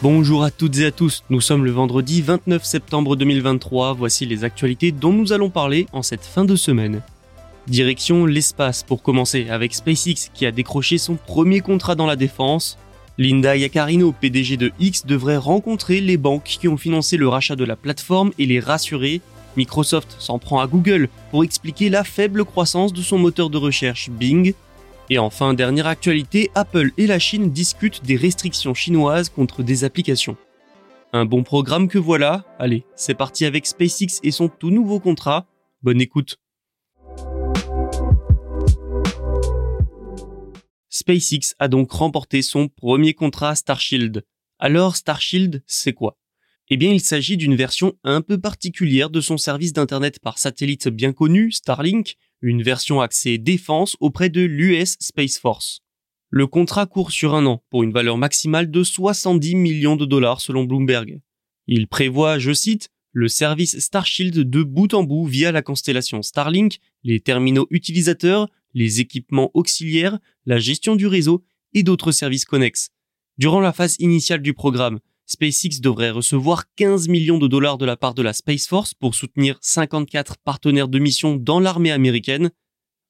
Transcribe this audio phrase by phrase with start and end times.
[0.00, 4.44] Bonjour à toutes et à tous, nous sommes le vendredi 29 septembre 2023, voici les
[4.44, 7.02] actualités dont nous allons parler en cette fin de semaine.
[7.66, 12.78] Direction l'espace pour commencer avec SpaceX qui a décroché son premier contrat dans la défense.
[13.18, 17.64] Linda Yaccarino, PDG de X, devrait rencontrer les banques qui ont financé le rachat de
[17.64, 19.20] la plateforme et les rassurer.
[19.56, 24.10] Microsoft s'en prend à Google pour expliquer la faible croissance de son moteur de recherche
[24.10, 24.54] Bing.
[25.10, 30.36] Et enfin, dernière actualité, Apple et la Chine discutent des restrictions chinoises contre des applications.
[31.14, 32.44] Un bon programme que voilà.
[32.58, 35.46] Allez, c'est parti avec SpaceX et son tout nouveau contrat.
[35.80, 36.36] Bonne écoute.
[40.90, 44.26] SpaceX a donc remporté son premier contrat Starshield.
[44.58, 46.18] Alors Starshield, c'est quoi?
[46.68, 50.88] Eh bien, il s'agit d'une version un peu particulière de son service d'internet par satellite
[50.88, 55.80] bien connu, Starlink, une version axée défense auprès de l'US Space Force.
[56.30, 60.40] Le contrat court sur un an pour une valeur maximale de 70 millions de dollars
[60.40, 61.20] selon Bloomberg.
[61.66, 66.78] Il prévoit, je cite, le service Starshield de bout en bout via la constellation Starlink,
[67.02, 72.90] les terminaux utilisateurs, les équipements auxiliaires, la gestion du réseau et d'autres services connexes.
[73.38, 77.98] Durant la phase initiale du programme, SpaceX devrait recevoir 15 millions de dollars de la
[77.98, 82.50] part de la Space Force pour soutenir 54 partenaires de mission dans l'armée américaine.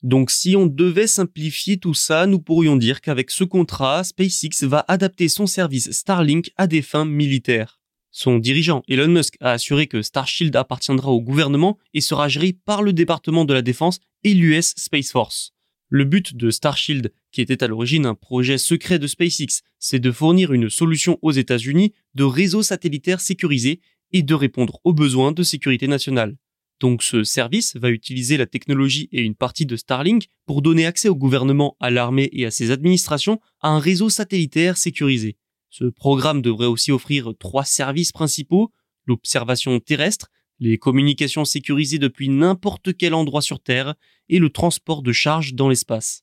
[0.03, 4.85] Donc si on devait simplifier tout ça, nous pourrions dire qu'avec ce contrat, SpaceX va
[4.89, 7.79] adapter son service Starlink à des fins militaires.
[8.11, 12.83] Son dirigeant, Elon Musk, a assuré que Starshield appartiendra au gouvernement et sera géré par
[12.83, 15.53] le département de la défense et l'US Space Force.
[15.91, 20.13] Le but de Starshield, qui était à l'origine un projet secret de SpaceX, c'est de
[20.13, 23.81] fournir une solution aux États-Unis de réseaux satellitaires sécurisés
[24.13, 26.37] et de répondre aux besoins de sécurité nationale.
[26.81, 31.09] Donc ce service va utiliser la technologie et une partie de Starlink pour donner accès
[31.09, 35.37] au gouvernement, à l'armée et à ses administrations à un réseau satellitaire sécurisé.
[35.71, 38.73] Ce programme devrait aussi offrir trois services principaux,
[39.07, 40.31] l'observation terrestre,
[40.61, 43.95] les communications sécurisées depuis n'importe quel endroit sur Terre
[44.29, 46.23] et le transport de charges dans l'espace.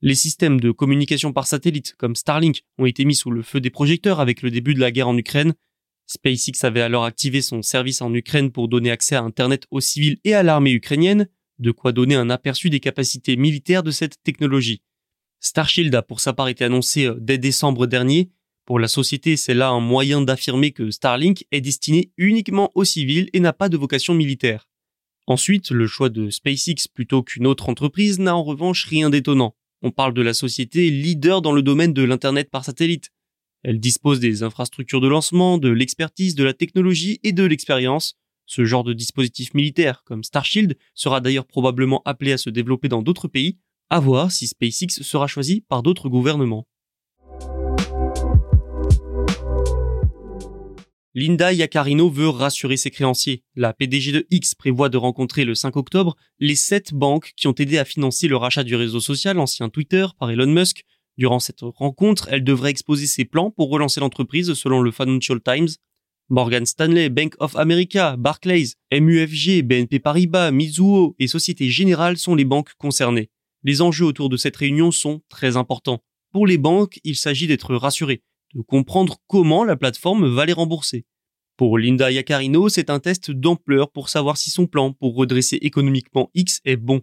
[0.00, 3.70] Les systèmes de communication par satellite comme Starlink ont été mis sous le feu des
[3.70, 5.54] projecteurs avec le début de la guerre en Ukraine.
[6.06, 10.18] SpaceX avait alors activé son service en Ukraine pour donner accès à Internet aux civils
[10.24, 11.28] et à l'armée ukrainienne,
[11.58, 14.82] de quoi donner un aperçu des capacités militaires de cette technologie.
[15.40, 18.30] Starshield a pour sa part été annoncé euh, dès décembre dernier
[18.66, 23.28] pour la société, c'est là un moyen d'affirmer que Starlink est destiné uniquement aux civils
[23.34, 24.70] et n'a pas de vocation militaire.
[25.26, 29.54] Ensuite, le choix de SpaceX plutôt qu'une autre entreprise n'a en revanche rien d'étonnant.
[29.82, 33.10] On parle de la société leader dans le domaine de l'Internet par satellite.
[33.62, 38.16] Elle dispose des infrastructures de lancement, de l'expertise, de la technologie et de l'expérience.
[38.46, 43.02] Ce genre de dispositif militaire, comme Starshield, sera d'ailleurs probablement appelé à se développer dans
[43.02, 43.58] d'autres pays,
[43.90, 46.66] à voir si SpaceX sera choisi par d'autres gouvernements.
[51.16, 53.44] Linda Yaccarino veut rassurer ses créanciers.
[53.54, 57.54] La PDG de X prévoit de rencontrer le 5 octobre les sept banques qui ont
[57.54, 60.82] aidé à financer le rachat du réseau social ancien Twitter par Elon Musk.
[61.16, 65.68] Durant cette rencontre, elle devrait exposer ses plans pour relancer l'entreprise selon le Financial Times.
[66.30, 72.44] Morgan Stanley, Bank of America, Barclays, MUFG, BNP Paribas, Mizuho et Société Générale sont les
[72.44, 73.30] banques concernées.
[73.62, 76.02] Les enjeux autour de cette réunion sont très importants.
[76.32, 78.24] Pour les banques, il s'agit d'être rassurés
[78.54, 81.04] de comprendre comment la plateforme va les rembourser.
[81.56, 86.30] Pour Linda Yaccarino, c'est un test d'ampleur pour savoir si son plan pour redresser économiquement
[86.34, 87.02] X est bon.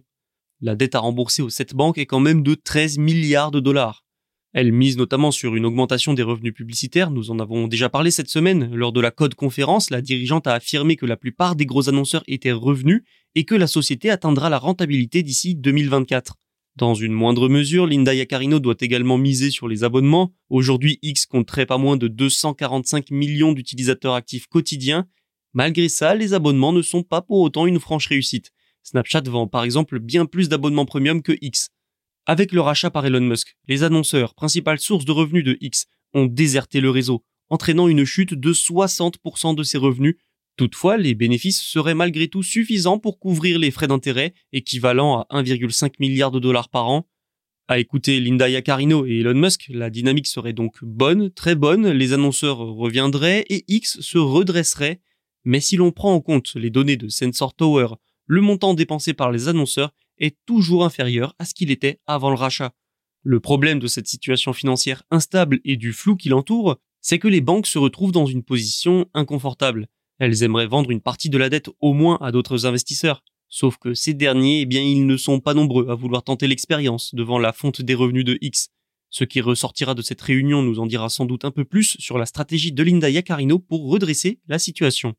[0.60, 4.04] La dette à rembourser aux sept banques est quand même de 13 milliards de dollars.
[4.52, 8.28] Elle mise notamment sur une augmentation des revenus publicitaires, nous en avons déjà parlé cette
[8.28, 8.74] semaine.
[8.74, 12.22] Lors de la Code conférence, la dirigeante a affirmé que la plupart des gros annonceurs
[12.26, 13.02] étaient revenus
[13.34, 16.36] et que la société atteindra la rentabilité d'ici 2024.
[16.76, 20.32] Dans une moindre mesure, Linda Yacarino doit également miser sur les abonnements.
[20.48, 25.06] Aujourd'hui, X compterait pas moins de 245 millions d'utilisateurs actifs quotidiens.
[25.52, 28.52] Malgré ça, les abonnements ne sont pas pour autant une franche réussite.
[28.82, 31.68] Snapchat vend par exemple bien plus d'abonnements premium que X.
[32.24, 36.26] Avec le rachat par Elon Musk, les annonceurs, principale source de revenus de X, ont
[36.26, 40.16] déserté le réseau, entraînant une chute de 60% de ses revenus
[40.56, 45.94] Toutefois, les bénéfices seraient malgré tout suffisants pour couvrir les frais d'intérêt, équivalent à 1,5
[45.98, 47.08] milliard de dollars par an.
[47.68, 52.12] À écouter Linda Yacarino et Elon Musk, la dynamique serait donc bonne, très bonne, les
[52.12, 55.00] annonceurs reviendraient et X se redresserait.
[55.44, 57.88] Mais si l'on prend en compte les données de Sensor Tower,
[58.26, 62.36] le montant dépensé par les annonceurs est toujours inférieur à ce qu'il était avant le
[62.36, 62.74] rachat.
[63.22, 67.40] Le problème de cette situation financière instable et du flou qui l'entoure, c'est que les
[67.40, 69.88] banques se retrouvent dans une position inconfortable.
[70.18, 73.24] Elles aimeraient vendre une partie de la dette au moins à d'autres investisseurs.
[73.48, 77.14] Sauf que ces derniers, eh bien, ils ne sont pas nombreux à vouloir tenter l'expérience
[77.14, 78.70] devant la fonte des revenus de X.
[79.10, 82.16] Ce qui ressortira de cette réunion nous en dira sans doute un peu plus sur
[82.16, 85.14] la stratégie de Linda Yacarino pour redresser la situation.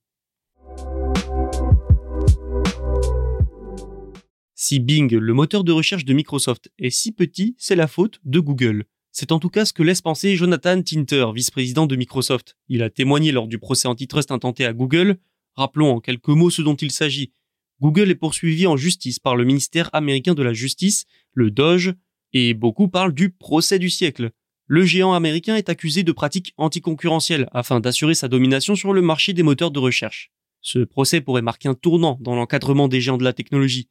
[4.56, 8.40] Si Bing, le moteur de recherche de Microsoft, est si petit, c'est la faute de
[8.40, 8.86] Google.
[9.16, 12.58] C'est en tout cas ce que laisse penser Jonathan Tinter, vice-président de Microsoft.
[12.68, 15.18] Il a témoigné lors du procès antitrust intenté à Google.
[15.56, 17.32] Rappelons en quelques mots ce dont il s'agit.
[17.80, 21.94] Google est poursuivi en justice par le ministère américain de la Justice, le DOJ,
[22.34, 24.32] et beaucoup parlent du procès du siècle.
[24.66, 29.34] Le géant américain est accusé de pratiques anticoncurrentielles afin d'assurer sa domination sur le marché
[29.34, 30.32] des moteurs de recherche.
[30.62, 33.90] Ce procès pourrait marquer un tournant dans l'encadrement des géants de la technologie.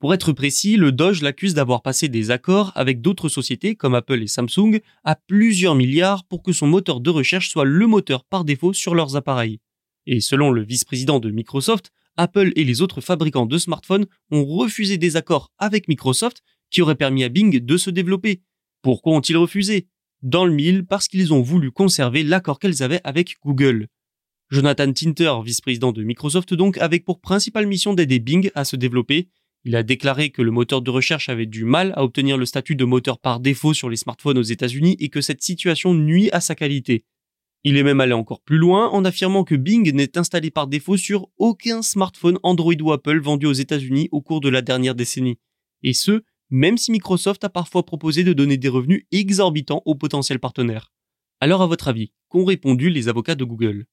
[0.00, 4.22] Pour être précis, le Doge l'accuse d'avoir passé des accords avec d'autres sociétés comme Apple
[4.22, 8.44] et Samsung à plusieurs milliards pour que son moteur de recherche soit le moteur par
[8.44, 9.58] défaut sur leurs appareils.
[10.06, 14.98] Et selon le vice-président de Microsoft, Apple et les autres fabricants de smartphones ont refusé
[14.98, 18.42] des accords avec Microsoft qui auraient permis à Bing de se développer.
[18.82, 19.88] Pourquoi ont-ils refusé?
[20.22, 23.88] Dans le mille, parce qu'ils ont voulu conserver l'accord qu'elles avaient avec Google.
[24.50, 29.28] Jonathan Tinter, vice-président de Microsoft donc, avec pour principale mission d'aider Bing à se développer
[29.68, 32.74] il a déclaré que le moteur de recherche avait du mal à obtenir le statut
[32.74, 36.40] de moteur par défaut sur les smartphones aux États-Unis et que cette situation nuit à
[36.40, 37.04] sa qualité.
[37.64, 40.96] Il est même allé encore plus loin en affirmant que Bing n'est installé par défaut
[40.96, 45.38] sur aucun smartphone Android ou Apple vendu aux États-Unis au cours de la dernière décennie.
[45.82, 50.40] Et ce, même si Microsoft a parfois proposé de donner des revenus exorbitants aux potentiels
[50.40, 50.94] partenaires.
[51.42, 53.84] Alors à votre avis, qu'ont répondu les avocats de Google?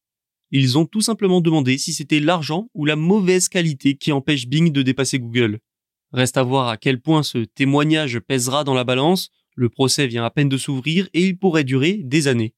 [0.52, 4.72] Ils ont tout simplement demandé si c'était l'argent ou la mauvaise qualité qui empêche Bing
[4.72, 5.60] de dépasser Google.
[6.12, 10.24] Reste à voir à quel point ce témoignage pèsera dans la balance, le procès vient
[10.24, 12.54] à peine de s'ouvrir et il pourrait durer des années.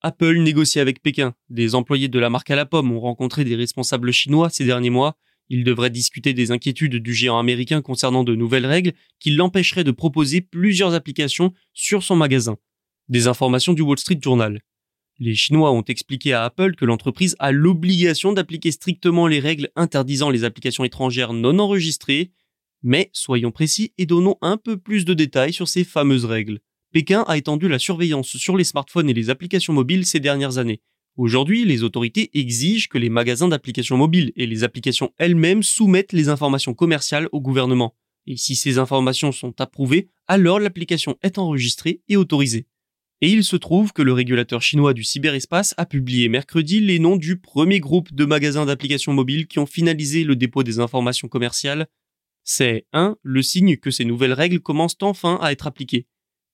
[0.00, 1.34] Apple négocie avec Pékin.
[1.50, 4.90] Des employés de la marque à la pomme ont rencontré des responsables chinois ces derniers
[4.90, 5.16] mois.
[5.48, 9.90] Ils devraient discuter des inquiétudes du géant américain concernant de nouvelles règles qui l'empêcheraient de
[9.90, 12.56] proposer plusieurs applications sur son magasin
[13.08, 14.60] des informations du Wall Street Journal.
[15.18, 20.30] Les Chinois ont expliqué à Apple que l'entreprise a l'obligation d'appliquer strictement les règles interdisant
[20.30, 22.30] les applications étrangères non enregistrées,
[22.82, 26.60] mais soyons précis et donnons un peu plus de détails sur ces fameuses règles.
[26.92, 30.80] Pékin a étendu la surveillance sur les smartphones et les applications mobiles ces dernières années.
[31.16, 36.28] Aujourd'hui, les autorités exigent que les magasins d'applications mobiles et les applications elles-mêmes soumettent les
[36.28, 37.96] informations commerciales au gouvernement.
[38.26, 42.66] Et si ces informations sont approuvées, alors l'application est enregistrée et autorisée.
[43.20, 47.16] Et il se trouve que le régulateur chinois du cyberespace a publié mercredi les noms
[47.16, 51.88] du premier groupe de magasins d'applications mobiles qui ont finalisé le dépôt des informations commerciales.
[52.44, 53.16] C'est 1.
[53.22, 56.06] le signe que ces nouvelles règles commencent enfin à être appliquées.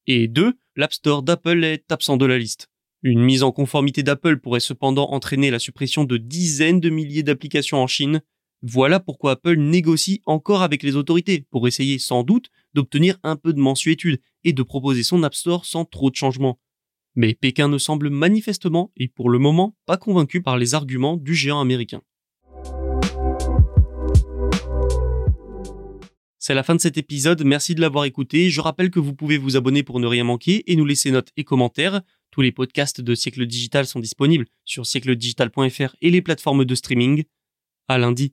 [0.07, 0.55] Et 2.
[0.77, 2.69] l'App Store d'Apple est absent de la liste.
[3.03, 7.83] Une mise en conformité d'Apple pourrait cependant entraîner la suppression de dizaines de milliers d'applications
[7.83, 8.23] en Chine.
[8.67, 13.53] Voilà pourquoi Apple négocie encore avec les autorités pour essayer sans doute d'obtenir un peu
[13.53, 16.59] de mensuétude et de proposer son App Store sans trop de changements.
[17.15, 21.35] Mais Pékin ne semble manifestement et pour le moment pas convaincu par les arguments du
[21.35, 22.01] géant américain.
[26.39, 28.49] C'est la fin de cet épisode, merci de l'avoir écouté.
[28.49, 31.33] Je rappelle que vous pouvez vous abonner pour ne rien manquer et nous laisser notes
[31.37, 32.01] et commentaires.
[32.31, 37.25] Tous les podcasts de Siècle Digital sont disponibles sur siècledigital.fr et les plateformes de streaming.
[37.89, 38.33] À lundi.